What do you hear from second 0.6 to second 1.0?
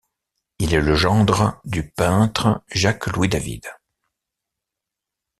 est le